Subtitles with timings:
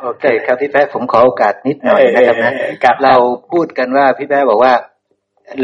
[0.00, 2.52] โอเคครับพี่แป๊ะผมขอโอกาสนิดหน่อยนะครับนะ
[3.04, 3.14] เรา
[3.52, 4.72] พูดกันว่าพี่แป๊ะบอกว่า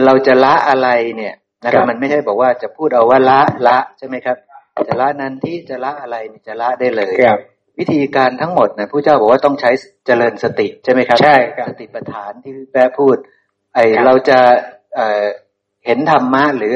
[0.04, 4.36] เราจะละอะไรเนี่ยนะครับมันไม่ใช่บอกว่าจะพูดเอาว่าละละใช่ไหมครับ
[4.88, 7.14] จะละนั้นที่จะละอะไรจะละได้เลย
[7.78, 9.70] วิธีการทั้งหมดนะผู้เจ้าบอกว่าต้องใช้
[10.07, 11.37] เจริญสติใช่ไหมครับใช่
[11.69, 13.17] สติปัฏฐานที่แปะพูด
[13.75, 14.39] ไอเราจะ
[14.97, 16.75] เเห็นธรรมะหรือ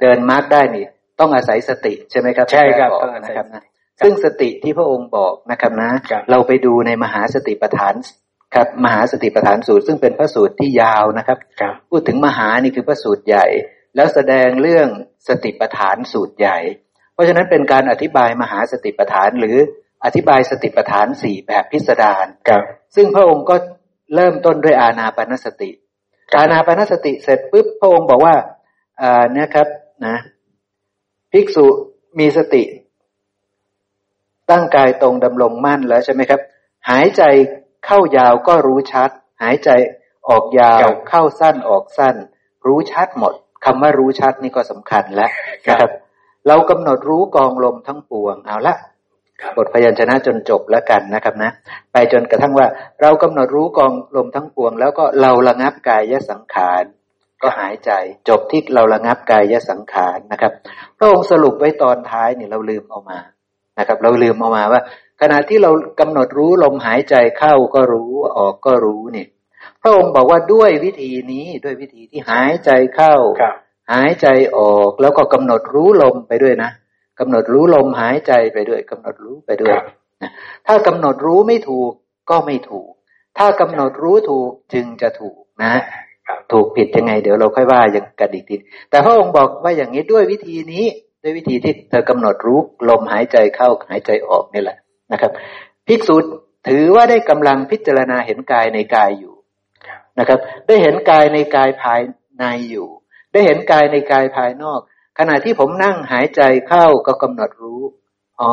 [0.00, 0.84] เดินมรรคได้นี่
[1.20, 2.90] ต้องอาศัยสติใช่ไหมครับใช่ครับ
[3.24, 3.62] นะครับนะ
[4.00, 5.90] ซึ่งสติที่พระองค์บอกนะครับนะ
[6.30, 7.94] เราไปดูในมหาสติปัฏฐาน
[8.54, 11.38] ครับมหาสติปัฏฐานสูตร ซึ่งเป็นพระสูตรที่ยาวนะครับ
[11.90, 13.46] พูดถึงมหานี่คือพระสูตรใหญ่
[13.96, 14.88] แล้วแสดงเรื่อง
[15.28, 16.58] สติปัฏฐานสูตรใหญ่
[17.12, 19.56] เพราะฉะนั้นเป็นการอธิบายมหาสติปัฏฐานหรือ
[20.04, 22.26] อธิบายสติปัฏฐานสี่แบบพิสดาร
[22.94, 23.56] ซึ่งพระองค์ก็
[24.14, 25.70] เริ่มต้นด้วยอาณาปณสติ
[26.38, 28.34] อาณาปณสติเสร็จปุ๊บพระองค์บอกว่า
[29.02, 29.68] อ่าเนี่ยครับ
[30.06, 30.16] นะ
[31.32, 31.66] ภิกษุ
[32.18, 32.62] มีสติ
[34.50, 36.40] ตั้งกายตรงดำรงมั่นแล้วใช่ไหมครับ
[36.90, 37.22] หายใจ
[37.86, 39.10] เข้ายาวก็รู้ชัด
[39.42, 39.70] หายใจ
[40.28, 42.16] ออกยาวเข้าสั้นออกสั้น
[42.66, 45.30] รู้ชัดหมดคำว่ารู้ชัดนี่ก็สำคัญแล้ว
[45.68, 45.90] นะครับ
[46.48, 48.74] เรากำหนดรู้กองลมทั้งปวงเอาละ
[49.56, 51.50] บทพยัญชนะจนจบแล้วกันนะครับนะ
[51.92, 52.66] ไปจนกระทั่งว่า
[53.00, 56.82] เรากำหนดรู้กองลมทั้งปวง แล้วก็เราระงับกายยสังขาร
[57.42, 57.90] ก็หายใจ
[58.28, 60.52] จบที่เราระงับกายยสังขารนะครับ
[60.98, 63.18] พระองค์สรุปไว้ตอนท้ายนี่เราลืมเอามา
[63.78, 64.80] นะครับ เราลืมเอามาว่า
[65.20, 65.70] ขณะที่เรา
[66.00, 69.26] กำหนดรู้ลมหายใจเข้าก็รู้ออกก็รู้นี่
[69.82, 73.14] พระองค์บอกว่าด้วยวิธีนี้ด้วยวิธีที่หายใจเข้า
[73.92, 76.70] หายใจออกแล้วก็กำหนดรู้ลมไปด้วยนะ
[77.20, 79.76] กำหนดรู้ลมหายใจไปด้วยกำหนดรู้ไปด้วย
[80.66, 81.92] ถ้ากำหนดรู้ไม่ถูก
[82.30, 82.90] ก็ไม่ถูก
[83.38, 85.74] ถ้ากำหนดรู้ถูกจึงจะถูกนะ
[86.52, 88.56] ถูกผิดยังไง เดี๋ยวเราค่อยว่าอย่างกันอีกที
[88.90, 90.84] แต่พระองค์บอกว่าอย่างนี้ด้วยวิธีนี้
[91.22, 94.78] ด้วยวิธีที่เธอกำหนดรู้ลมหายใจเข้าหายใจออกนี่แหละ
[95.12, 95.30] นะครับ
[95.86, 96.16] ภิกษุ
[96.68, 99.34] ถือว่าได้กำลังพิจารณาเห็นกายในกายอยู่
[100.18, 102.00] นะครับ ได้เห็นกายในกายภาย
[102.38, 102.88] ในอยู่
[103.32, 104.80] ได้เห็นกายในกายภายนอก
[105.18, 107.82] ขณะที่ผมนั่งหายใจเข้าก็กำหนดรู้
[108.40, 108.52] อ๋อ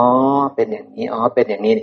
[0.56, 1.75] เป็นอย่างนี้ อ๋อ เป็นอย่างนี้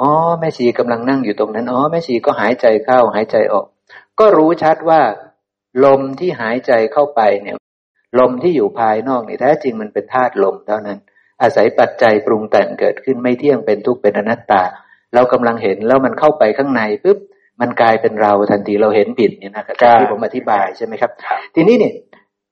[0.00, 3.64] อ๋อ แม่ชีกำลังนั่งอยู่ตรงนั้น อ๋อ แม่ชีก็หายใจเข้าหายใจออก
[4.18, 5.00] ก็รู้ชัดว่า
[5.84, 7.56] ลมที่หายใจเข้าไปเนี่ย
[8.18, 10.98] ลมที่อยู่ภายนอกนี่แท้จริงมันเป็นธาตุลมเท่านั้น
[11.42, 14.62] อาศัยปัจจัยปรุงแต่งเกิดขึ้นไม่เที่ยงเป็นทุกข์เป็นอนัตตา
[15.14, 17.18] เรากำลังเห็นแล้วมันเข้าไปข้างในปุ๊บ
[17.60, 21.10] มันกลายเป็นเราทันทีเราเห็นผิดเนี่ยนะครับที่ผมอธิบายใช่ไหมครับ
[21.54, 21.94] ทีนี้เนี่ย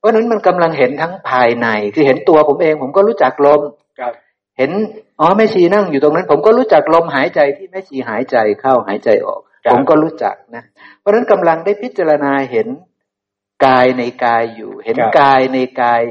[0.06, 3.60] ราะนั้นมันกำลังเห็นทั้งภายในคือเห็นตัวผมเอง ผมก็รู้จักลม
[4.58, 4.70] เห็น
[5.20, 9.40] อ๋อแม่ชีนั่งอยู่ตรงนั้น ผมก็รู้จักลมหายใจที่แม่ชีหายใจเข้าหายใจออก
[9.72, 10.62] ผมก็รู้จักนะ
[11.00, 12.66] เพราะฉะนั้นกำลังได้พิจารณาเห็น
[13.64, 16.02] กายในกายอยู่ เห็นกายในกาย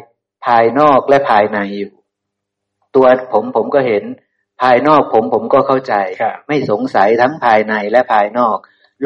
[0.45, 1.93] ภายนอกและภายในอยู่
[2.95, 4.03] ตัวผมผมก็เห็น
[4.61, 5.93] ภายนอกผมผมก็เข้าใจ
[6.47, 8.57] ไม่สงสัยทั้งภายในและภายนอก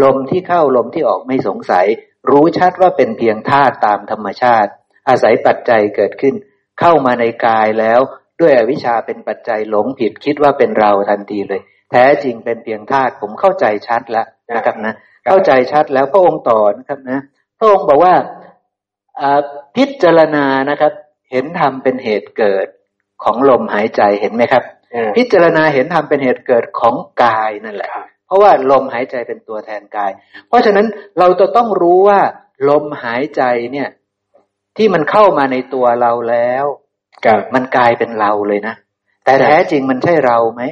[0.04, 1.86] ลมที่เข้าลมที่ออกไม่สงสัย
[2.30, 4.72] รู้ชัดว่าเป็นเพียงธาตุตามธรรมชาติ
[5.10, 6.36] อาศัยปัจจัยเกิดขึ้น
[6.80, 8.00] เข้ามาในกายแล้ว
[8.42, 11.62] ด้วยอวิชชาเป็นปัจจัยหลงผิดคิดว่าเป็นเราทันทีเลย
[11.92, 14.94] แท้จริงเป็นเพียงธาตุผมเข้าใจชัดแล้วนะครับนะ
[15.28, 17.20] เข้าใจชัดแล้วพระองค์ต่อนะครับนะ
[17.60, 18.14] พระองค์บอกว่า
[19.76, 20.94] พิจารณานะครับ
[21.32, 22.68] เห็นธรรมเป็นเหตุเกิด
[23.24, 24.64] ของลมหายใจเห็นไหมครับ
[25.18, 27.92] พิจารณาเห็นธรรมเป็นเหตุเกิดของกายนั่นแหละ
[28.26, 30.12] เพราะว่าลมหายใจเป็นตัวแทนกาย
[30.48, 30.86] เพราะฉะนั้น
[31.20, 32.20] เราจะต้องรู้ว่า
[32.70, 33.90] ลมหายใจเนี่ย
[34.78, 36.66] ที่มันเข้ามาในตัวเราแล้ว
[37.56, 38.76] มันกลายเป็นเราเลยนะ
[39.26, 40.64] แต่แท้จริงมันใช่เราไหม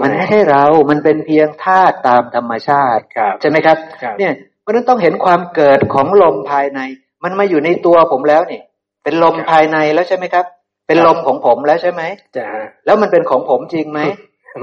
[0.00, 3.02] มันไม่ใช่เรา มันเป็นเพียงธาตุตามธรรมชาติ
[3.40, 3.76] ใช่ไหมครับ
[4.18, 6.80] เนี่ยเพ ราะนั้นต้องเห็นความเกิดของลมภายใน
[7.24, 8.60] มันมาอยู่ในตัวผมแล้วนี่
[9.04, 10.44] เป็นลมภายในแล้วใช่ไหมครับ
[10.86, 12.02] เป็นลมของผมแล้วใช่ไหม
[12.36, 12.44] จ้
[12.86, 14.00] แล้วมันเป็นของผมจริงไหม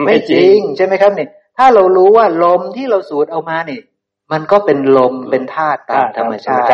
[0.06, 3.80] ไม่จริงใช่ไหมครับนี่ ถ้าเรารู้ว่าลมที่เราสูดเอามานี่
[4.32, 6.72] มันก็เป็นลมเป็นธาตุตามธรรมชาติ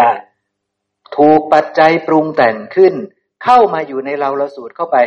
[1.17, 2.93] ถูกปัจจัยปรุงแต่งขึ้น
[3.43, 4.97] เข้ามาอยู่ในเราเราสูดเข้าไป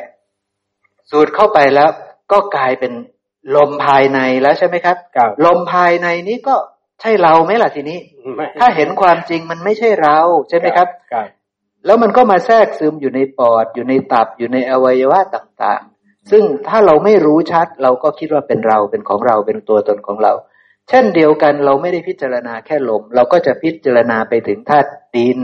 [1.10, 1.90] สูดเข้าไปแล้ว
[2.32, 2.92] ก็กลายเป็น
[3.56, 4.96] ลมภายในแล้วใช่ไหมครับ
[5.46, 6.56] ลมภายในนี้ก็
[7.00, 7.98] ใช่เราไหมล่ะทีนี้
[8.60, 10.88] ถ้าเห็นความจริงมันไม่ใช่เรา ใช่ไหมครับ
[11.86, 20.32] แล้วมันก็มาแทรกซึมอยู่ในปอด อยู่ในตับอยู่ในอวัยวะต่างๆ ซึ่งถ้าเราไม่รู้ชัด เราก็คิดว่าเป็นเราเป็นของเราเป็นตัวตนของเรา
[20.88, 25.38] เช่นเดียวกันเราไม่ได้พิจารณาแค่ลม เราก็จะพิจารณาไปถึงธาตุดิน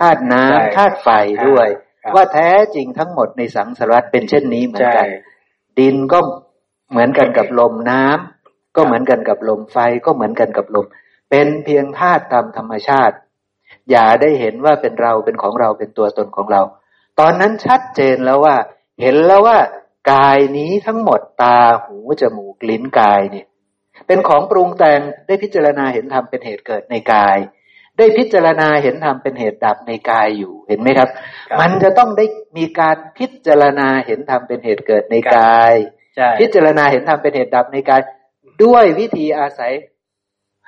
[0.00, 1.08] ธาตุน้ำธาตุไฟ
[1.48, 1.68] ด้วย
[2.14, 5.06] ว่าแท้จริงทั้งหมดในสังสารวัฏเป็นเช่นนี้เหมือนกัน
[5.78, 6.18] ดินก็
[6.90, 8.41] เหมือนกันกับลมน้ำ
[8.76, 9.76] ก็เหมือนกันกับลมไฟ
[10.06, 10.86] ก็เหมือนกันกับลม
[11.30, 13.16] เป็นเพียงธาตุตามธรรมชาติ
[13.90, 16.62] อย่าได้เห็นว่าเป็นเราเป็นของเราเป็นตัวตนของเรา
[17.20, 18.56] ตอนนั้นชัดเจนแล้วว่า
[19.00, 19.58] เห็นแล้วว่า
[20.12, 23.46] กายนี้ทั้งหมดตาหูจมูกลิ้นกายเนี่ย
[24.06, 27.38] เป็นของปรุงแต่งได้พิจารณาเห็นธรรมเป็นเหตุเกิดในกาย
[27.98, 31.08] ได้พิจารณาเห็นธรรมเป็นเหตุดับในกายอยู่เห็นไหมครับ
[31.60, 32.24] มันจะต้องได้
[32.56, 35.72] มีการพิจารณาเห็นธรรมเป็นเหตุเกิดในกาย
[36.40, 38.00] พิจารณาเห็นธรรมเป็นเหตุดับในกาย
[38.64, 39.72] ด้วยวิธีอาศัย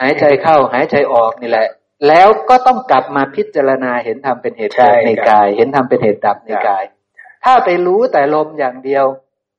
[0.01, 1.69] หายใจเข้าหายใจออกนี่แหละ
[2.09, 6.85] แล้วก็ต้องกลับมาพิจารณาเห็นธรรมเป็นเหตุเกิดในกาย เห็นธรรมเป็นเหตุดับในกาย
[7.45, 9.05] ถ้าไปรู้แต่ลมอย่างเดียว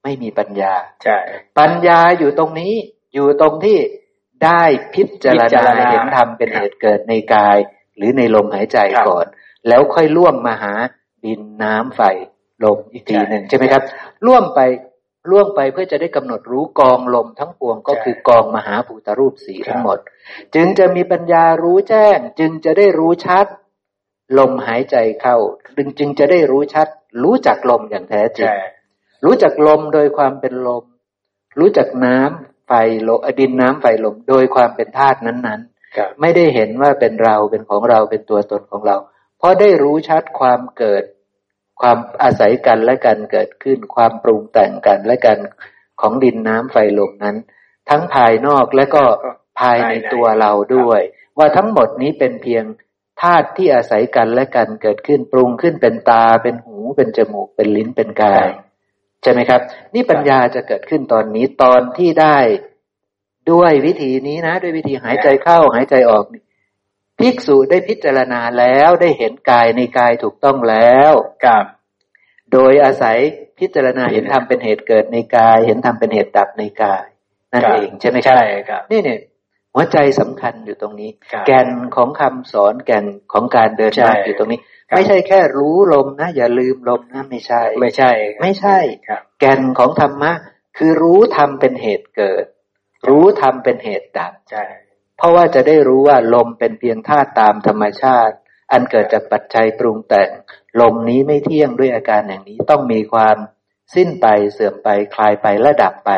[0.03, 0.73] ไม่มีปัญญา
[1.03, 1.17] ใช่
[1.59, 2.73] ปัญญาอยู่ตรงนี้
[3.13, 3.77] อยู่ตรงที่
[4.45, 7.57] ได้พิจารณาเห็นธรรมเป็นเหตุเกิดในกาย
[7.97, 8.77] หรือในลมหายใจ
[9.07, 9.25] ก่อน
[9.67, 10.73] แล้วค่อยล่วงมาหา
[11.25, 12.01] ดินน้ำไฟ
[12.63, 13.83] ลมอีกทีหนึ่งใช่ไหมครับ
[14.25, 14.59] ล่วงไป
[15.29, 19.99] ล่วงไปเพื่อจะได้กำหนดรู้กองลมทั้งปวงก็คือกองมหาภูตรูปสีทั้งหมด
[20.55, 23.45] จึงจะมีปัญญารู้แจ้ง จึงจะได้รู้ชัด
[24.37, 25.37] ลมหายใจเข้า
[25.77, 26.87] จึงจึงจะได้รู้ชัด
[27.23, 28.49] รู้จักลมอย่างแท้จริง
[29.25, 30.83] รู้จักลมโดยความเป็นลม
[31.59, 32.73] รู้จักน้ำไฟ
[33.07, 38.97] ลมดินน้ำไฟลมโดยความเป็นธาตุนั้นๆ ไม่ได้เห็นว่าเป็นเราเป็นของเราเป็นตัวตนของเรา
[39.37, 41.03] เพราะได้รู้ชัดความเกิด
[41.81, 45.37] ความอาศัยกันและกันเกิดขึ้น ความปรุงแต่งกันและกัน
[46.01, 47.37] ของดินน้ำไฟลมนั้น
[47.89, 49.03] ทั้งภายนอกและก็
[49.59, 51.01] ภายในตัวเราด้วย
[51.37, 52.63] ว่าทั้งหมดนี้เป็นเพียง
[53.21, 58.47] ธาตุที่อาศัยกันและกันเกิดขึ้นปรุงขึ้นเป็นตาเป็นหูเป็นจมูกเป็นลิ้นเป็นกาย
[59.21, 59.61] ใช่ไหมครับ
[59.93, 62.37] นี่ปัญญาจะเกิดขึ้นตอนนี้ตอนที่ได้
[63.51, 66.23] ด้วยวิธีนี้นะ ด้วยวิธีหายใจเข้าหายใจออก
[67.19, 71.13] ภิกษุได้พิจารณาแล้วได้เห็นกายในกายถูกต้องแล้ว
[71.45, 71.65] กับ
[72.53, 73.17] โดยอาศัย
[73.59, 77.05] พิจารณาเห็นธรรมเป็นเหตุเกิดในกาย เห็นธรรมเป็นเหตุดับในกาย
[77.53, 79.19] นั่นเองใช่ไหมครับใช่ครับนี่เนี่ย
[79.73, 81.09] หัวใจสำคัญอยู่ตรงนี้
[81.47, 84.59] แก่นของคำสอนแก่นของการเดินทางอยู่ตรงนี้
[84.95, 88.77] ไม่ใช่แค่รู้ลมนะ อย่าลืมลมนะไม่ใช่ ไม่ใช่ ไม่ใช่
[89.07, 90.31] ครับแก่นของธรรมะ
[90.77, 92.45] คือรู้ธรรมเป็นเหตุเกิด
[93.07, 94.63] รู้ธรรมเป็นเหตุดับใช่
[95.17, 98.35] เพราะว่าจะได้รู้ว่าลมเป็นเพียงธาตุตามธรรมชาติ
[98.71, 100.29] อันเกิดจากปัจจัยปรุงแต่ง
[100.81, 103.37] ลมนี้ไม่เที่ยงด้วยอาการอย่างนี้ต้องมีความ
[103.95, 106.11] สิ้นไปเสื่อมไปคลายไปและดับไป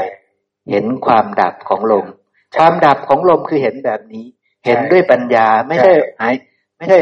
[0.69, 2.05] เห็นความดับของลม
[2.57, 4.25] ความดับของลมคือเห็นแบบนี้
[4.65, 6.35] เห็นด้วยปัญญาไม่ใช่หาย
[6.77, 6.99] ไม่ใช่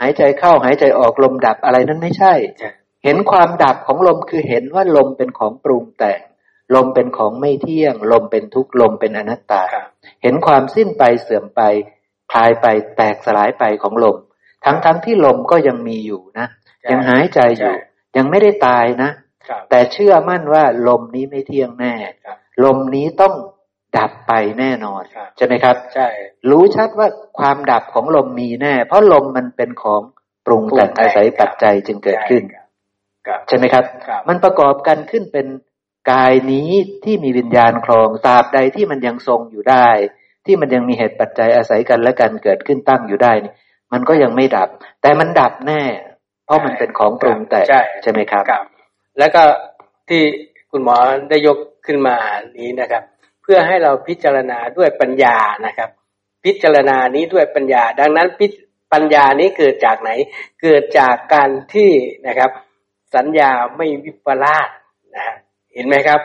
[0.00, 2.34] หายใจเข้าหายใจออกลมดับอะไรนั้นไม่ใช่
[3.04, 6.20] เห็นความดับของลมคือเห็นว่าลมเป็นของปรุงแต่ง
[6.74, 9.64] ลมเป็นของไม่เที่ยง ลมเป็นทุกข์ลมเป็นอนัตตา
[10.22, 11.62] เห็นความสิ้นไปเสื่อมไป
[12.32, 12.66] คลายไป
[12.96, 14.16] แตกสลายไปของลม
[14.64, 16.46] ทั้งๆทที่ลมก็ยังมีอยู่นะ
[16.90, 17.74] ยังหายใจอยู่
[18.16, 19.10] ยังไม่ได้ตายนะ
[19.70, 21.94] แต่เชื่อมั่นว่าลมนี้ไม่เที่ยงแน่
[22.64, 23.34] ลมนี้ต้อง
[23.96, 25.02] ดับไปแน่นอน
[25.36, 26.08] ใช่ไหมครับ ใช่
[26.50, 27.08] รู้ชัดว่า
[27.38, 30.00] ความดับของลมมีแน่ เพราะลมมันเป็นของ
[30.46, 32.42] ปรุงแต่งอาศัยปัจจัยจึงเกิดขึ้น
[33.48, 33.84] ใช่ไหมครับ
[34.28, 35.46] มันประกอบกันขึ้นเป็น
[36.10, 36.70] กายนี้
[37.04, 39.88] ที่มีวิญญาณครองตราบใดที่มันยังทรงอยู่ได้
[40.46, 43.52] ที่มันยังมีเหตุปัจจัยอาศัยกันและกันเกิดขึ้นตั้งอยู่ได้นี่
[43.92, 44.68] มันก็ยังไม่ดับ
[45.02, 45.82] แต่มันดับแน่
[46.44, 47.62] เพราะมันเป็นของปรุงแต่
[48.02, 48.44] ใช่ไหมครับ
[49.18, 49.42] แล้วก็
[50.08, 50.22] ที่
[50.70, 50.96] คุณหมอ
[51.30, 52.16] ได้ยกขึ้นมา
[52.58, 53.02] นี้นะครับ
[53.52, 55.36] พื่อให้เราพิจารณาด้วยปัญญา
[55.66, 55.90] นะครับ
[56.44, 58.28] พิจารณานี้ด้วยปัญญา ดังนั้น
[58.92, 60.10] ปัญญานี้เกิดจากไหน
[60.62, 61.90] เกิดจากการที่
[62.26, 62.50] นะครับ
[63.14, 64.68] สัญญาไม่วิปลาส
[65.16, 65.34] นะ
[65.74, 66.20] เห็นไหมครับ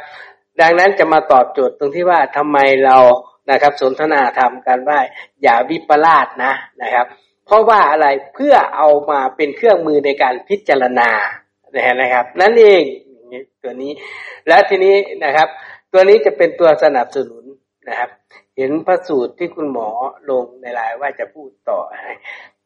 [0.61, 2.97] ดังนั้นจะมาตอบโจทย์ตรงที่ว่าทำไมเรา
[3.51, 4.99] นะครับ สนทนาธรรมกันว่า
[5.43, 7.05] อย่าวิปลาสนะนะครับ
[7.45, 11.09] เพราะว่าอะไรเพื่อเอามาเป็นเครื่องมือในการพิจารณา
[11.75, 12.83] นะครับ นั่นเอง
[13.63, 13.91] ตัวนี้
[14.47, 15.47] และทีนี้นะครับ
[15.93, 17.43] ตัวนี้จะเป็นตัวสนับสนุน
[17.89, 18.09] นะครับ
[18.57, 19.89] เห็นพระสูตรที่คุณหมอ
[20.29, 21.79] ลงในรายว่าจะพูดต่อ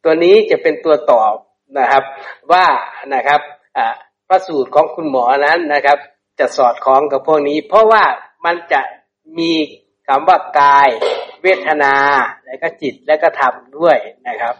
[0.04, 1.34] ตัวนี้จะเป็นตัวตอบ
[1.78, 2.04] นะครับ
[2.52, 2.66] ว่า
[3.14, 3.40] นะครับ
[4.28, 5.98] พระสูตรของคุณหมอนั้นนะครับ
[6.40, 8.04] จะสอดคล้องกับพวกนี้ เพราะว่า
[8.44, 8.80] มันจะ
[9.38, 9.52] มี
[10.08, 10.88] คำว่ากาย
[11.42, 11.94] เวทนา
[12.44, 13.96] และก็จิตและก็ธรรมด้วย
[14.28, 14.54] นะครับ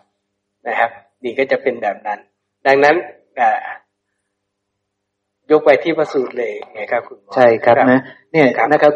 [0.66, 0.90] นะครับ
[1.24, 2.18] นี่ก็จะเป็นแบบนั้น
[2.66, 2.96] ดังนั้น
[5.50, 8.00] ยกไปที่พระสูตรเลยไงครับคุณใช่ครับนะ
[8.32, 8.92] เนี่ยนะครับ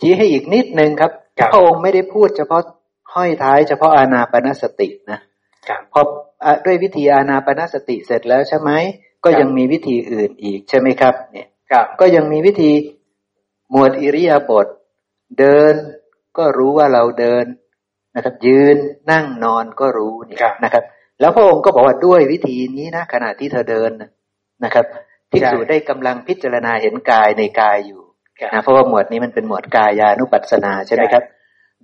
[0.00, 1.10] ชี้ให้อีกนิดนึงครับ
[1.52, 2.62] พระองค์ไม่ได้พูดเฉพาะ
[3.14, 5.18] ห้อยท้ายเฉพาะอานาปนสตินะ
[5.92, 6.00] พอ
[6.64, 8.70] ด้วยวิธีอานาปนสติเสร็จแล้วใช่ไหม
[9.24, 11.48] ก็ยังมีวิธีอื่นอีกใช่ไหมครับ เนี่ย
[12.00, 12.72] ก็ยังมีวิธี
[13.70, 14.66] หมวดอิริยาบถ
[15.38, 15.74] เดิน
[16.38, 17.44] ก็รู้ว่าเราเดิน
[18.16, 18.76] นะครับ ยืน
[19.10, 20.84] นั่งนอนก็รู้นี่นะครับ
[21.20, 23.90] แล้วพระองค์ก็บอกว่าด้วยวิธีนี้นะขณะที่เธอเดิน
[24.64, 24.84] นะครับ
[25.30, 28.02] ภิกษุได้กำลังพิจารณาเห็นกายในกายอยู่
[28.52, 31.24] นะเพราะว่าหมวดนี้มันเป็นหมวดกายานุปัสสนาใช่ไหมครับ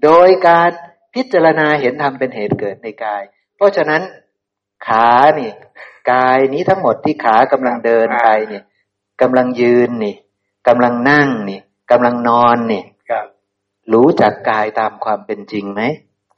[0.02, 0.70] โดยการ
[1.14, 3.22] พิจารณาเห็นธรรมเป็นเหตุเกิดในกาย
[3.56, 4.02] เพราะฉะนั้น
[4.86, 5.50] ขานี่
[6.12, 8.64] กายนี้ทั้งหมดที่ขากำลังเดินไปเนี่ย
[9.20, 10.14] กำลังยืนนี่
[10.68, 12.82] กำลังนั่งนี่กำลังนอนนี่
[13.92, 15.82] รู้จักกายตามความเป็นจริงไหม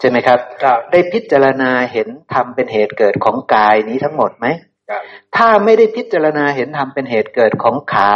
[0.00, 4.46] ใช่ไหมครับครับ ได้พิจารณาเห็นธรรมเป็นเหตุเกิดของกายนี้ทั้งหมดไหม
[4.90, 5.02] ครับ
[5.36, 8.12] ถ้าไม่ได้พิจารณาเห็นธรรมเป็นเหตุเกิดของขา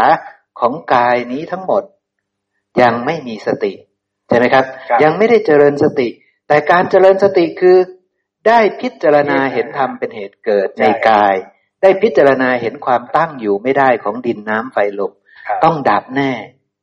[0.61, 1.83] ของกายนี้ทั้งหมด
[2.83, 3.73] ยังไม่มีสติ
[4.29, 6.09] ใช่ไหมครับครับ ยังไม่ได้เจริญสติ
[6.49, 7.77] แต่การเจริญสติคือ
[8.49, 11.35] ได้พิจารณาเห็นธรรมเป็นเหตุเกิดในกาย
[11.82, 15.12] ได้พิจารณาเห็นความตั้งอยู่ไม่ได้ของดินน้ำไฟลม
[15.47, 16.32] ครับต้องดับแน่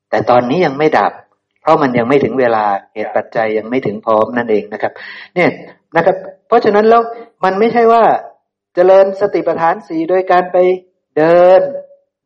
[0.09, 1.13] แต่ตอนนี้ยังไม่ดับ
[1.61, 4.91] เพราะมันยังไม่ถึงเวลาเหตุปัจจัยยังไม่ถึงพร้อมนั่นเองนะครับ
[5.35, 5.49] เนี่ย
[5.95, 6.15] นะครับ
[6.47, 7.01] เพราะฉะนั้นแล้ว
[7.43, 8.03] มันไม่ใช่ว่า
[8.75, 10.57] เจริญสติปัฏฐานสีโดยการไป
[11.17, 11.61] เดิน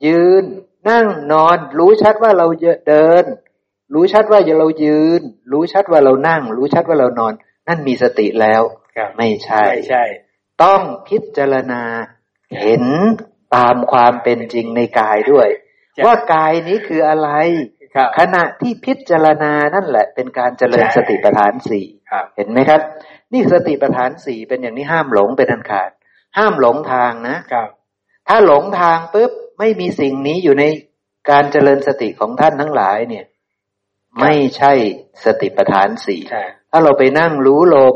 [0.05, 0.43] ยืน
[0.89, 2.47] นั่งนอน รู้ชัดว่าเรา
[2.89, 3.23] เดิน
[3.93, 5.21] รู้ชัดว่าเรายืน
[5.51, 7.33] รู้ชัดว่าเรานั่ง รู้ชัดว่าเรานอน
[7.67, 8.61] นั่นมีสติแล้ว
[8.95, 10.03] ครับไม่ใช่ไม่ใช่
[10.63, 11.81] ต้องพิจารณา
[12.62, 12.84] เห็น
[13.56, 15.48] ตามความเป็นจริงในกายด้วย
[15.94, 17.29] ใช่ว่ากายนี้คืออะไร
[17.96, 22.82] ครับขณะที่พิจารณานั่นแหละ เป็นการเจริญใช่สติปัฏฐานสี่ครับเห็นไหมครับ
[23.34, 25.91] นี่สติปัฏฐานสี่เป็นอย่างนี้ห้ามหลงเป็นอันขาด
[26.38, 27.70] ห้ามหลงทางนะครับ
[28.27, 30.63] ถ้าหลงทางปุ๊บไม่มีสิ่งนี้อยู่ใน
[31.29, 33.25] การเจริญสติของท่านทั้งหลายเนี่ย
[34.22, 34.74] ไม่ใช่
[35.25, 37.96] สติปัฏฐานสี่ใช่ถ้าเราไปนั่งรู้ลม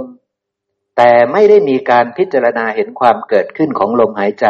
[0.97, 4.47] แต่ไม่ได้มีการพิจารณาเห็นความเกิดขึ้นของลมหายใจ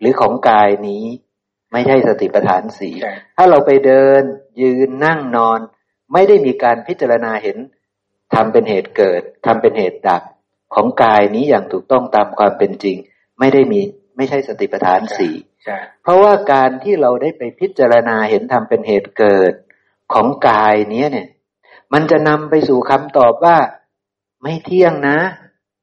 [0.00, 1.04] หรือของกายนี้
[1.72, 4.22] ไม่ใช่สติปัฏฐานสี่ใช่ถ้าเราไปเดิน
[4.62, 5.60] ยืนนั่งนอน
[6.12, 7.58] ไม่ได้มีการพิจารณาเห็น
[8.34, 10.22] ทำเป็นเหตุเกิดทำเป็นเหตุดับ
[10.74, 12.96] ของกายนี้อย่างถูกต้องตามความเป็นจริง
[13.38, 13.80] ไม่ได้มี
[14.16, 15.34] ไม่ใช่สติปัฏฐานสี่
[15.64, 19.52] ใช่เพราะว่าการที่เราได้ไปพิจารณาเห็นทำเป็นเหตุเกิด
[20.14, 21.28] ของกายเนี้ยเนี่ย
[21.92, 23.56] มันจะนำไปสู่คำตอบว่า
[24.42, 25.18] ไม่เที่ยงนะ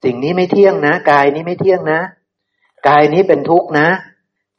[0.04, 2.00] สิ่งนี้ไม่เที่ยงนะ กายนี้ไม่เที่ยงนะ
[2.88, 3.88] กายนี้เป็นทุกข์นะ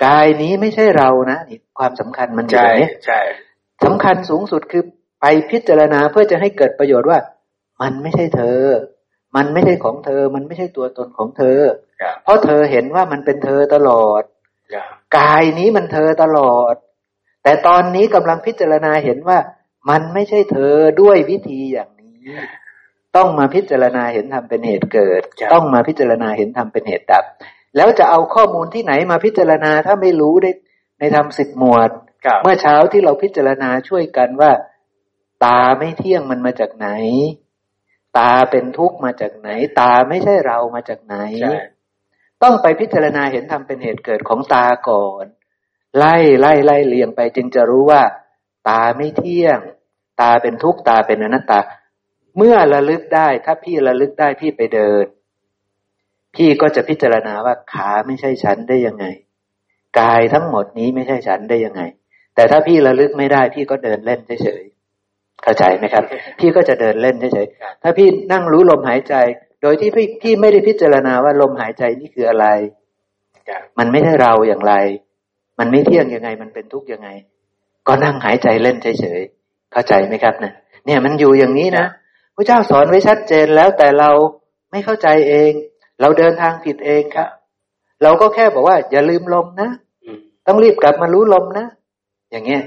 [0.07, 3.21] กายนี้ไม่ใช่เรานะนี่ความสำคัญมันอยู่ใช่ตรงนี้ใช่
[3.85, 4.83] สำคัญสูงสุดคือ
[5.21, 7.19] ไปพิจารณาเพื่อจะให้เกิดประโยชน์ว่า
[7.83, 8.61] มันไม่ใช่เธอ
[9.37, 11.61] มันไม่ใช่ของเธอ มันไม่ใช่ตัวตนของเธอ
[12.03, 14.23] ครับเพราะเธอเห็นว่ามันเป็นเธอตลอด
[14.75, 16.75] ครับกายนี้มันเธอตลอด
[17.43, 19.39] แต่ตอนนี้กำลังพิจารณาเห็นว่า
[19.91, 22.27] มันไม่ใช่เธอด้วยวิธีอย่างนี้
[23.17, 27.25] ต้องมาพิจารณาเห็นธรรมเป็นเหตุเกิดครับต้องมาพิจารณาเห็นธรรมเป็นเหตุดับ
[27.77, 30.47] แล้วจะเอาข้อมูลที่ไหนมาพิจารณาถ้าไม่รู้ใน
[30.99, 31.91] ในธรรมสิบหมวด
[32.25, 34.51] ครับเมื่อเช้าที่เราพิจารณาช่วยกันว่า
[35.45, 36.89] ตาไม่เที่ยงมันมาจากไหน
[38.19, 39.49] ตาเป็นทุกข์มาจากไหน
[39.81, 41.61] ตาไม่ใช่เรามาจากไหนใช่
[42.43, 45.25] ต้องไปพิจารณาเห็นธรรมเป็นเหตุเกิดของตาก่อน
[45.99, 48.03] ไล่ไล่ไล่เลียงไปจึงจะรู้ว่า
[48.69, 49.59] ตาไม่เที่ยง
[50.21, 51.61] ตาเป็นทุกข์ตาเป็นอนัตตา
[52.37, 55.07] เมื่อระลึกได้ถ้าพี่ระลึกได้พี่ไปเดิน
[56.37, 59.07] พี่ก็จะพิจารณาว่าขาไม่ใช่ฉันได้ยังไง
[60.01, 61.83] กายทั้งหมดนี้ไม่ใช่ฉันได้ยังไง
[62.35, 66.05] แต่ถ้าพี่ระลึกไม่ได้ พี่ก็เดินเล่นเฉยๆเข้าใจไหมครับ
[66.39, 69.15] พี่ก็จะเดินเล่นเฉยๆถ้าพี่นั่งรู้ลมหายใจ
[69.63, 72.47] โดยที่พี่พี่ไม่ได้พิจารณาว่าลมหายใจนี่คืออะไร
[73.79, 74.75] มันไม่ใช่เราอย่างไร
[75.59, 77.09] มันไม่เที่ยงยังไง มันเป็นทุกข์ยังไง
[77.87, 80.53] ก็นั่งหายใจเล่นเฉยๆเข้าใจไหมครับนะ
[80.87, 81.87] เนี่ยมันอยู่อย่างนี้นะ
[82.37, 84.11] พระเจ้าสอนไว้ชัดเจนแล้วแต่เรา
[84.71, 85.53] ไม่เข้าใจเอง
[86.01, 87.29] เราเดินทางผิดเองครับ
[88.03, 89.71] เราก็แค่บอกว่า อย่าลืมลมนะ
[90.05, 91.67] อืมต้องรีบกลับมารู้ลมนะ
[92.31, 92.63] อย่างเงี้ย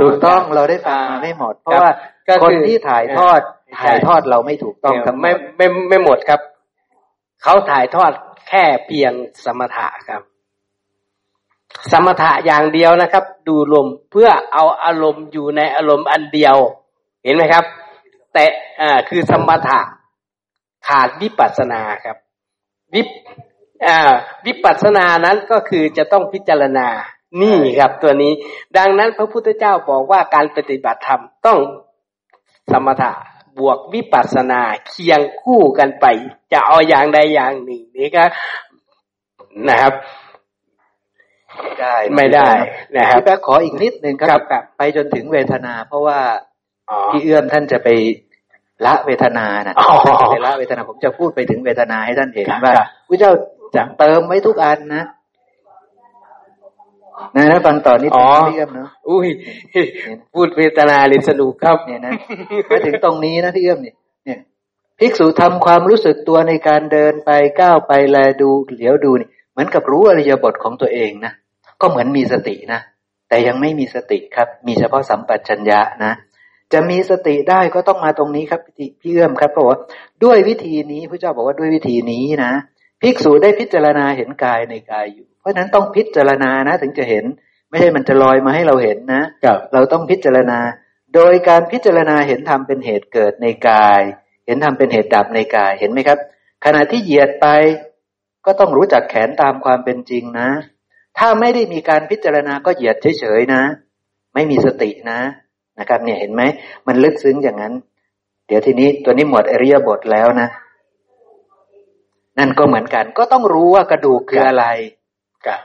[0.00, 1.90] ถูกต้องเราได้ฟังมาไม่หมด เพราะว่า
[2.26, 3.40] ก็คนคือที่ถ่ายทอด
[3.74, 6.40] ใช่ถ่ายทอดเราไม่ถูกต้องทั้งหมไม่ดไม่ไม่หมดครับ
[7.42, 8.12] เขาถ่ายทอด
[8.48, 9.12] แค่เพียง
[9.44, 10.22] สมถะครับ
[11.92, 16.56] สมถะอย่างเดียวนะครับ ดูลมเพื่อเอาอารมณ์อยู่ในอารมณ์อันเดียว
[17.24, 17.64] เห็นไหมครับ
[18.32, 18.44] แต่
[18.80, 19.80] อ่าคือสมถะ
[20.86, 22.16] ขาดวิปัสสนาครับ
[22.94, 23.08] วิป
[23.86, 23.98] อ่า
[24.46, 26.88] วิปัสสนานั้นก็คือจะต้องพิจารณา
[27.42, 28.32] นี่ครับตัวนี้
[28.76, 31.58] ดังนั้นพระพุทธเจ้าบอกว่าการปฏิบัติธรรมต้อง
[32.72, 33.12] สมถะ
[33.58, 36.06] บวกวิปัสสนาเคียงคู่กันไป
[36.52, 38.24] จะเอาอย่างใดอย่างหนึ่งนี่ก็
[39.68, 39.94] นะครับ
[41.64, 42.48] ไม่ได้ไม่ได้
[42.96, 46.18] นะครับพี่แป๊กขออีกนิดหนึ่งคครัรับครับ ไปจนถึงเวทนา เพราะว่า
[46.90, 47.88] อ๋อพี่เอื้อมท่านจะไป
[48.86, 49.96] ละเวทนานะอ๋อ
[50.30, 53.32] ไปละเวทนาผมจะพูดไปถึงเวทนาให้ท่านเห็นครับว่าครับพระเจ้า
[53.76, 55.04] จะเติมไว้ทุกอันนะ
[57.36, 59.28] นะนะฟังต่อนิดนึงนะพี่เอื้อมเนาะอุ้ย
[60.34, 62.12] พูดเวทนาเลยสนุกครับเนี่ยนะ
[62.70, 64.40] มาถึงตรงนี้นะพี่เอื้อมเนี่ยเนี่ย
[64.98, 67.30] ภิกษุทำความรู้สึกตัวในการเดินไป
[67.60, 71.32] ก้าวไปแลดูเหลียวดูนี่เหมือนกับรู้อริยบทของตัวเองนะ
[71.80, 72.80] ก็เหมือนมีสตินะ
[73.28, 76.12] แต่ยังไม่มีสติครับ มีเฉพาะสัมปชัญญะนะ
[76.72, 79.78] จะมีสติได้ก็ต้องมาตรงนี้ครับพี่พี่เอื้อมครับเพราะว่า
[80.24, 82.52] ด้วยวิธีนี้พระเจ้าบอกว่าด้วยวิธีนี้นะ
[83.02, 87.24] ภิกษุได้พิจารณาเห็นกายในกายอยู่ เพราะฉะนั้นต้องพิจารณานะ ถึงจะเห็น
[87.68, 89.22] ไม่ใช่มันจะลอยมาให้เราเห็นนะ
[89.72, 90.58] เราต้องพิจารณา
[91.14, 94.00] โดยการพิจารณาเห็นธรรมเป็นเหตุเกิดในกาย
[94.46, 96.18] เห็นธรรมเป็นเหตุดับในกายเห็นไหมครับ
[96.64, 97.46] ขณะที่เหยียดไป
[98.46, 100.48] ก็ต้องรู้จักแขนตามความเป็นจริงนะ
[101.18, 103.62] ถ้าไม่ได้มีการพิจารณาก็เหยียดเฉยๆนะ
[104.34, 105.20] ไม่มีสตินะ
[105.78, 106.42] นะครับ เนี่ยเห็นไหม
[106.86, 107.74] มันลึกซึ้งอย่างนั้น
[108.46, 110.48] เดี๋ยวทีนี้ตัวนี้หมดอริยบทแล้วนะ
[112.38, 114.64] นั่นก็เหมือนกัน ก็ต้องรู้ว่ากระดูกคืออะไร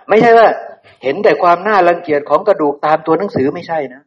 [0.10, 0.48] ไม่ใช่ว่า
[1.03, 4.01] เห็นแต่ความน่ารังเกียจของกระดูกตามตัวหนังสือไม่ใช่นะ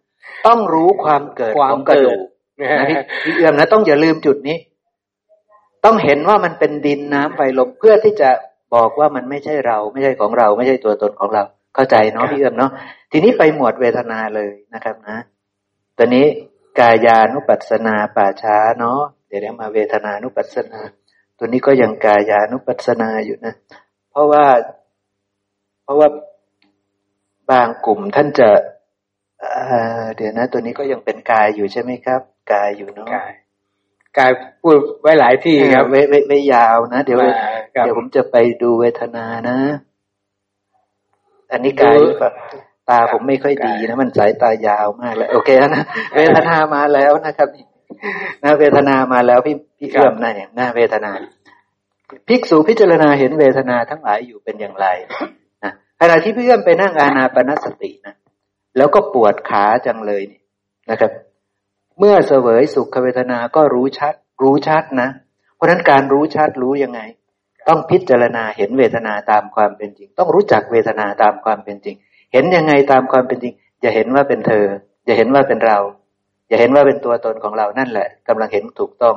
[0.46, 2.24] ต้องรู้ความเกิดของกระดูก
[2.60, 4.58] นะพี่พี่เอื้อมนะต้องอย่าลืมจุดนี้
[5.84, 8.30] ต้องเห็นว่ามันเป็นดินน้ำไฟลมเพื่อที่จะ
[8.74, 11.42] บอกว่ามันไม่ใช่เรา ไม่ใช่ของเรา ไม่ใช่ตัวตนของเรา
[11.74, 12.70] เข้าใจเนาะพี่เอื้อมเนาะ
[13.12, 15.18] ทีนี้ไปหมวดเวทนาเลยนะครับนะ
[15.98, 16.26] ตอนนี้
[16.78, 20.80] กายานุปัสสนาป่าช้าเนาะเดี๋ยวมาเวทนานุปัสสนา
[21.38, 23.54] ตัวนี้ก็ยังกายานุปัสสนาอยู่นะ
[24.10, 24.44] เพราะว่า
[25.82, 26.08] เพราะว่า
[27.50, 28.48] บางกลุ่มท่านจะ
[30.16, 32.20] เดี๋ยวนะ ตัวนี้ก็ยังเป็นกายอยู่ใช่ไหมครับ
[32.52, 33.32] กายอยู่เนาะกาย
[34.18, 34.30] กาย
[34.62, 37.18] พูดไว้หลายที่ครับไว้ไว้ยาวนะ เดี๋ยว
[37.72, 39.58] เดี๋ยวผมจะไปดูเวทนานะ
[41.52, 42.34] อันนี้กายแบบ
[42.88, 45.84] ตาผมไม่ค่อยดีนะมันสายตายาวมากแล้วโอเคนะ
[46.16, 47.48] เวทนามาแล้วนะครับ
[48.44, 51.12] นะเวทนามาแล้วพี่พี่เอื้อมนะเนี่ยหน้าเวทนา
[52.28, 54.86] ภิกษุพิจารณาเห็นเวทนาทั้งหลายอยู่เป็นอย่างไร
[55.64, 58.14] นะขณะที่พี่เอื้อมไปนั่งอานาปนสตินะ
[58.76, 60.40] แล้วก็ปวดขาจังเลยนี่
[60.90, 61.10] นะครับ
[61.98, 65.08] เมื่อเสวยสุขเวทนาก็รู้ชัด รู้ชัดนะ
[65.54, 67.00] เพราะนั้นการรู้ชัดรู้ยังไง
[67.68, 71.96] ต้องพิจารณาเห็นเวทนาตามความเป็นจริง ต้องรู้จักเวทนาตามความเป็นจริง
[72.32, 74.66] เห็นยังไงตามความเป็นจริง อย่าเห็นว่าเป็นเธอ
[75.06, 75.78] อย่าเห็นว่าเป็นเรา
[76.48, 79.16] อย่าเห็นว่าเป็นตัวตนของเรานั่นแหละกำลังเห็นถูกต้อง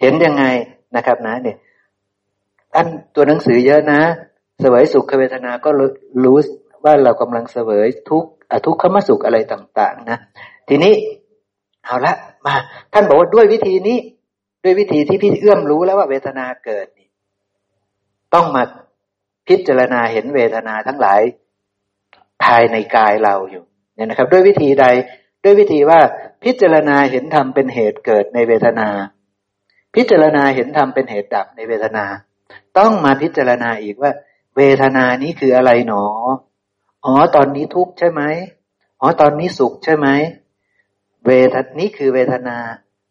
[0.00, 0.44] เห็นยังไง
[0.96, 1.56] นะครับนะเนี่ย
[2.74, 4.00] อันตัวหนังสือเยอะนะ
[4.60, 5.70] เสวยสุขเวทนาก็
[6.24, 6.38] รู้
[6.84, 8.24] ว่าเรากำลังเสวยทุก
[8.66, 10.18] ทุกขมสุขอะไรต่าง ๆ นะ
[10.68, 10.92] ทีนี้
[11.84, 12.14] เอาละ
[12.46, 12.54] มา
[12.92, 13.98] ท่านบอกว่าด้วยวิธีนี้
[14.64, 17.08] ด้วยวิธีที่พี่เอื้อมรู้แล้วว่าเวทนาเกิดนี่
[18.34, 18.62] ต้องมา
[19.48, 21.20] พิจารณาเห็นเวทนาทั้งหลาย
[22.44, 24.86] ภายในกายเราอยู่ เนี่ยนะครับ ด้วยวิธีใด
[25.44, 26.00] ด้วยวิธีว่า
[26.44, 28.88] พิจารณาเห็นธรรมเป็นเหตุเกิดในเวทนา
[29.94, 32.04] พิจารณาเห็นธรรมเป็นเหตุดับในเวทนา
[32.78, 34.12] ต้องมาพิจารณาอีกว่า
[34.56, 36.04] เวทนานี้คืออะไรหนอ
[37.04, 38.22] อ๋อตอนนี้ทุกข์ใช่ไหม
[39.00, 40.08] อ๋อตอนนี้สุขใช่ไหม
[41.26, 42.58] เวทนี้คือเวทนา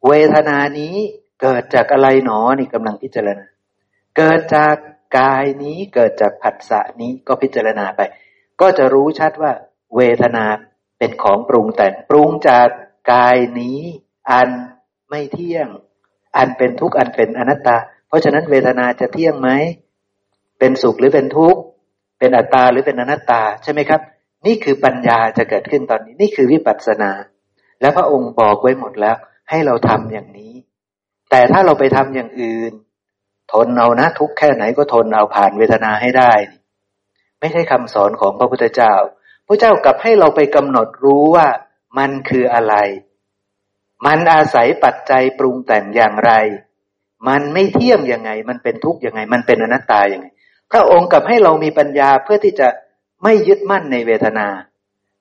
[0.07, 0.95] เวทนานี้
[1.41, 3.45] เกิดจากอะไรหนอนี่กำลังพิจารณา
[4.17, 4.75] เกิดจาก
[5.17, 8.01] กายนี้เกิดจากผัสสะนี้ก็พิจารณาไป
[8.61, 9.53] ก็จะรู้ชัดว่า
[9.97, 10.45] เวทนา
[10.99, 12.67] เป็นของปรุงแต่งปรุงจาก
[13.13, 13.79] กายนี้
[14.31, 14.49] อัน
[15.09, 15.67] ไม่เที่ยง
[16.37, 19.49] อันเป็นทุกข์อันเป็นอนัตตา เพราะฉะนั้นเวทนาจะเที่ยงไหม
[20.59, 21.61] เป็นสุขหรือเป็นทุกข์
[22.19, 24.01] เป็นอัตตาหรือเป็นอนัตตาใช่ไหมครับ
[24.45, 27.11] นี่คือปัญญาจะเกิดขึ้นตอนนี้ นี่คือวิปัสสนา
[27.81, 29.17] แล้วพระองค์บอกไว้หมดแล้ว
[29.49, 30.53] ให้เราทำอย่างนี้
[31.29, 32.73] แต่ถ้าเราไปทำอย่างอื่น
[33.51, 36.33] ทนเอานะ ทุกแค่ไหนก็ทนเอาผ่านเวทนาให้ได้
[37.39, 38.93] ไม่ใช่คำสอนของพระพุทธเจ้า
[39.47, 41.47] พระเจ้ากลับให้เราไปกำหนดรู้ว่า
[41.97, 42.75] มันคืออะไร
[44.05, 46.31] มันอาศัยปัจจัยปรุงแต่งอย่างไร
[47.27, 50.27] มันไม่เที่ยงยังไง มันเป็นทุกข์ยังไง มันเป็นอนัตตายังไง
[50.71, 52.67] พระองค์กลับให้เรามีปัญญาเพื่อที่จะ
[53.23, 54.47] ไม่ยึดมั่นในเวทนา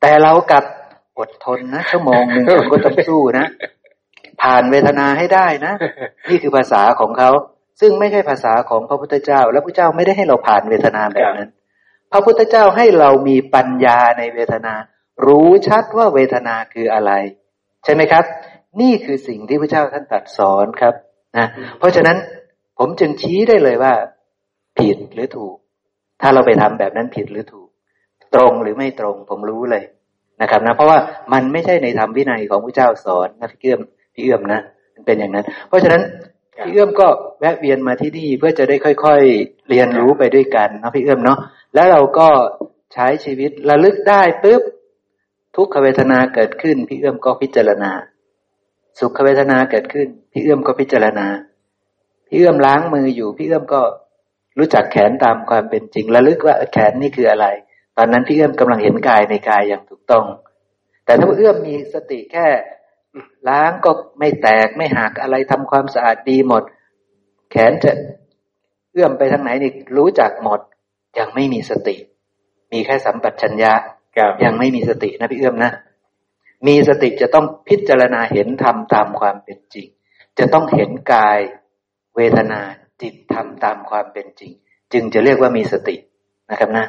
[0.01, 0.64] แต่เรากลับ
[1.18, 3.46] อดทนนะชั่วโมงหนึ่งผมก็ต้องสู้นะ
[4.42, 5.74] ผ่านเวทนาให้ได้นะ
[6.31, 7.31] นี่คือภาษาของเขา
[7.81, 11.50] ซึ่งไม่ใช่ภาษาของพระพุทธเจ้า และพระเจ้าไม่ได้ให้เราผ่านเวทนาแบบนั้น
[12.12, 14.74] พระพุทธเจ้าให้เรามีปัญญาในเวทนา
[15.26, 17.12] รู้ชัดว่าเวทนาคืออะไร
[17.85, 18.24] ใช่ไหมครับ
[18.81, 20.94] นี่คือสิ่งที่พระเจ้าท่านตรัสสอนครับ
[21.37, 21.46] นะ
[21.78, 22.16] เพราะฉะนั้น
[22.78, 23.94] ผมจึงชี้ได้เลยว่า
[24.78, 25.57] ผิดหรือถูก
[26.20, 27.68] ถ้าเราไปทำแบบนั้นผิดหรือถูก
[28.35, 29.85] ตรงหรือไม่ตรง ผมรู้เลย
[30.42, 30.98] นะครับนะเพราะว่า
[31.33, 33.81] มันไม่ใช่ในธรรมวินัยของพระเจ้าสอนนะพี่เอื้อม
[34.14, 34.61] พี่เอื้อมนะ
[34.94, 36.03] มันเป็นอย่างนั้น เพราะฉะนั้น
[36.64, 37.09] พี่เอื้อมก็
[37.40, 41.38] แวะเวียนมาที่นี่เพื่อจะได้ค่อยๆเรียนรู้ไปด้วยกันนะพี่เอื้อมเนาะ
[41.74, 42.29] แล้วเราก็
[42.94, 44.62] ใช้ชีวิตระลึกได้ปุ๊บ
[45.57, 47.90] ทุกขเวทนาเกิดขึ้น พี่เอื้อมก็พิจารณา
[48.98, 51.27] สุขเวทนาเกิดขึ้น พี่เอื้อมก็พิจารณา
[52.29, 53.83] พี่เอื้อมล้างมืออยู่ พี่เอื้อมก็
[54.59, 57.46] รู้จักแขนตามความเป็นจริงระลึกว่าแขนนี่คืออะไร
[57.98, 60.24] ตอนนั้นพี่เอื้อมกำลังเห็นกายในกายอย่างถูกต้อง
[61.04, 62.46] แต่ถ้าเอื้อมมีสติแค่
[63.48, 66.62] ล้างก็ไม่แตกไม่หักอะไรทำความสะอาดดีหมด
[67.50, 67.92] แขนจะ
[68.92, 70.61] เอื้อมไปทางไหนนี่รู้จักหมด
[71.18, 71.96] ยังไม่มีสติ
[72.72, 73.72] มีแค่สัมปชัญญะ
[74.44, 75.72] ยังไม่มีสตินะพี่เอื้อมนะ
[76.66, 79.87] มีสติจะต้องพิจารณาเห็นธรรมตามความเป็นจริง
[80.38, 81.38] จะต้องเห็นกาย
[82.16, 82.61] เวทนา
[83.02, 84.52] จิตธรรมตามความเป็นจริง
[84.92, 85.96] จึงจะเรียกว่ามีสติ
[86.50, 86.87] นะครับนะ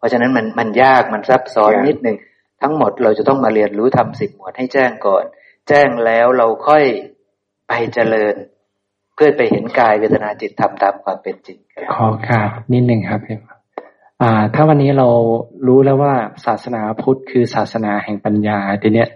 [0.00, 2.16] เพราะฉะนั้นมันมันยากมันซับซ้อนนิดหนึ่ง
[2.62, 5.24] ทั้งหมดเราจะต้องมาเรียนรู้ทำสิบหมวดให้แจ้งก่อน
[5.68, 6.84] แจ้งแล้วเราค่อย
[7.68, 8.34] ไปเจริญ
[9.14, 11.58] เพื่อไปเห็นกายเวทนาจิตทำตามความเป็นจริง
[11.94, 13.38] ขอครับนิดหนึ่งครับพี่
[14.22, 15.08] อ่า ถ้าวันนี้เรา
[15.66, 16.14] รู้แล้วว่า
[16.46, 19.08] ศาสนาพุทธคือศาสนาแห่งปัญญาทีเนี้ย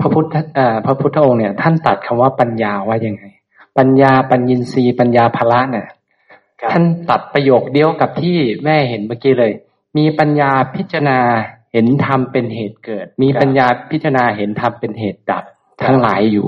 [0.00, 0.26] พระพุทธ
[0.58, 3.24] อ่าพระพุทธองค์เนี่ย ท่านตัดคำว่าปัญญาว่ายังไง
[3.78, 5.86] ปัญญาปัญญินทรีย์ปัญญาภละเนี่ย
[6.70, 9.52] ท่านตัดประโยคเดียวกับที่แม่เห็นเมื่อกี้เลย
[9.96, 11.18] มีปัญญาพิจารณา
[11.72, 15.44] เห็นธรรมเป็นเหตุเกิด มีปัญญาพิจารณาเห็นธรรมเป็นเหตุดับ
[15.84, 16.46] ทั้งหลายอยู่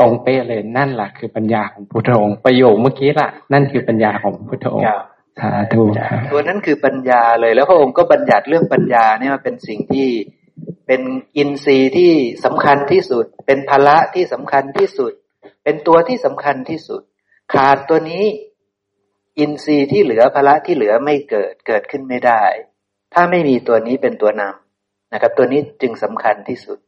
[0.00, 4.86] ตรงเป๊ะเลยนั่นแหละคือปัญญาของพุทธองค์ประโยคเมื่อกี้ละนั่นคือปัญญาของพุทธองค์
[5.40, 5.82] สาธุ
[6.32, 10.08] ตัวนั้นคือปัญญาเลยแล้วพระองค์ก็บัญญัติเรื่องปัญญาเนี่ยมาเป็นสิ่งที่
[10.86, 11.02] เป็น
[11.36, 12.12] อินทรีย์ที่
[12.44, 15.12] สำคัญที่สุด เป็นภละที่สำคัญที่สุด
[15.64, 17.02] เป็นตัวที่สำคัญที่สุด
[17.54, 18.24] ขาดตัวนี้
[19.38, 22.44] อินทรีย์ที่เหลือภละที่เหลือไม่เกิดเกิดขึ้นไม่ได้
[23.14, 26.78] ถ้าไม่มีตัวนี้เป็นตัวนำนะครับ ตัวนี้จึงสำคัญที่สุด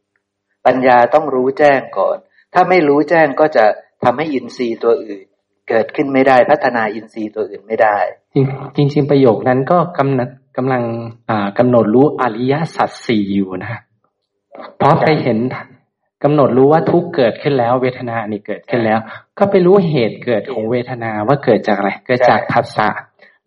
[0.65, 2.17] ปัญญาต้องรู้แจ้งก่อน
[2.53, 3.65] ถ้าไม่รู้แจ้งก็จะ
[4.03, 5.25] ทำให้อินทรีย์ตัวอื่น
[5.69, 7.97] เกิดขึ้นไม่ได้พัฒนาอินทรีย์ตัวอื่นไม่ได้
[8.75, 10.83] จริงๆประโยคนั้นก็กำหนดกำลัง
[11.57, 13.81] กำหนดรู้อริยสัจสี่อยู่นะ
[14.77, 15.39] เพราะไปเห็น
[16.23, 18.99] กำหนดรู้ว่าทุกเกิดขึ้นแล้ว เวทนานี่เกิดขึ้นแล้ว
[19.37, 22.89] ก็ไปรู้เหตุเกิดของเวทนาว่าเกิดจากอะไร เกิดจากผัสสะ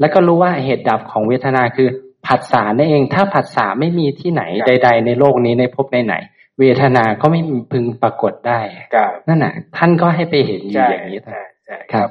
[0.00, 1.88] แล้วก็รู้ว่าเหตุดับของเวทนาคือ
[2.26, 6.16] ผัสสะนั่นเอง ถ้าผัสสะไม่มีที่ไหนใด ๆ ในโลกนี้ในภพไหน
[6.60, 7.40] เวทนาก็ไม่
[7.72, 8.60] พึงปรากฏได้
[9.28, 11.20] นั่นแหะท่านก็ให้ไปเห็นอย่างนี้
[11.92, 12.08] ครับ